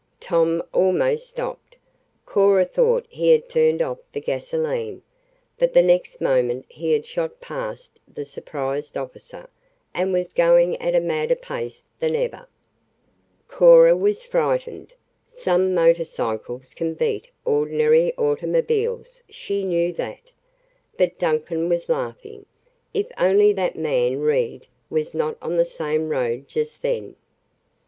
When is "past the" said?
7.39-8.25